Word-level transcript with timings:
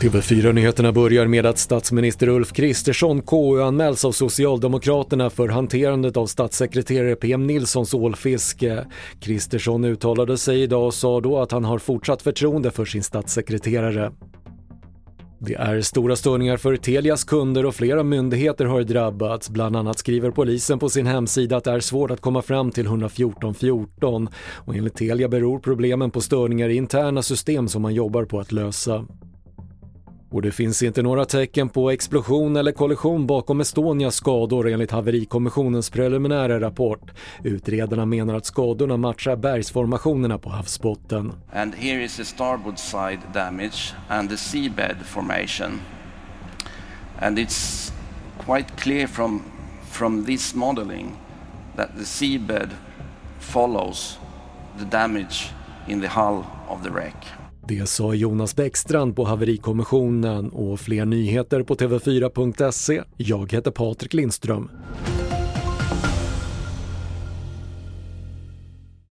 TV4-nyheterna 0.00 0.92
börjar 0.92 1.26
med 1.26 1.46
att 1.46 1.58
statsminister 1.58 2.28
Ulf 2.28 2.52
Kristersson 2.52 3.22
KU-anmäls 3.22 4.04
av 4.04 4.12
Socialdemokraterna 4.12 5.30
för 5.30 5.48
hanterandet 5.48 6.16
av 6.16 6.26
statssekreterare 6.26 7.16
PM 7.16 7.46
Nilssons 7.46 7.94
ålfiske. 7.94 8.86
Kristersson 9.20 9.84
uttalade 9.84 10.38
sig 10.38 10.62
idag 10.62 10.86
och 10.86 10.94
sa 10.94 11.20
då 11.20 11.38
att 11.38 11.52
han 11.52 11.64
har 11.64 11.78
fortsatt 11.78 12.22
förtroende 12.22 12.70
för 12.70 12.84
sin 12.84 13.02
statssekreterare. 13.02 14.12
Det 15.38 15.54
är 15.54 15.80
stora 15.80 16.16
störningar 16.16 16.56
för 16.56 16.76
Telias 16.76 17.24
kunder 17.24 17.66
och 17.66 17.74
flera 17.74 18.02
myndigheter 18.02 18.64
har 18.64 18.82
drabbats. 18.82 19.50
Bland 19.50 19.76
annat 19.76 19.98
skriver 19.98 20.30
polisen 20.30 20.78
på 20.78 20.88
sin 20.88 21.06
hemsida 21.06 21.56
att 21.56 21.64
det 21.64 21.70
är 21.70 21.80
svårt 21.80 22.10
att 22.10 22.20
komma 22.20 22.42
fram 22.42 22.70
till 22.70 22.86
114 22.86 23.54
14 23.54 24.28
och 24.54 24.76
enligt 24.76 24.94
Telia 24.94 25.28
beror 25.28 25.58
problemen 25.58 26.10
på 26.10 26.20
störningar 26.20 26.68
i 26.68 26.76
interna 26.76 27.22
system 27.22 27.68
som 27.68 27.82
man 27.82 27.94
jobbar 27.94 28.24
på 28.24 28.40
att 28.40 28.52
lösa. 28.52 29.06
Och 30.36 30.42
det 30.42 30.52
finns 30.52 30.82
inte 30.82 31.02
några 31.02 31.24
tecken 31.24 31.68
på 31.68 31.90
explosion 31.90 32.56
eller 32.56 32.72
kollision 32.72 33.26
bakom 33.26 33.60
Estonias 33.60 34.14
skador 34.14 34.68
enligt 34.68 34.90
haverikommissionens 34.90 35.90
preliminära 35.90 36.60
rapport. 36.60 37.10
Utredarna 37.42 38.06
menar 38.06 38.34
att 38.34 38.46
skadorna 38.46 38.96
matchar 38.96 39.36
bergsformationerna 39.36 40.38
på 40.38 40.50
havsbotten. 40.50 41.32
And 41.52 41.74
here 41.74 42.04
is 42.04 42.16
the 42.16 42.24
starboard 42.24 42.78
side 42.78 43.18
damage 43.34 43.94
and 44.08 44.30
the 44.30 44.36
seabed 44.36 44.96
formation. 45.04 45.80
And 47.18 47.38
it's 47.38 47.92
quite 48.46 48.76
clear 48.76 49.06
from, 49.06 49.42
from 49.90 50.24
this 50.24 50.54
modeling 50.54 51.16
that 51.76 51.88
the 51.98 52.04
seabed 52.04 52.68
follows 53.40 54.18
the 54.78 54.84
damage 54.84 55.50
in 55.88 56.00
the 56.00 56.08
hull 56.08 56.44
of 56.68 56.82
the 56.82 56.90
wreck. 56.90 57.45
Det 57.68 57.88
sa 57.88 58.14
Jonas 58.14 58.56
Bäckstrand 58.56 59.16
på 59.16 59.24
haverikommissionen 59.24 60.50
och 60.50 60.80
fler 60.80 61.04
nyheter 61.04 61.62
på 61.62 61.74
tv4.se. 61.74 63.02
Jag 63.16 63.52
heter 63.52 63.70
Patrik 63.70 64.14
Lindström. 64.14 64.70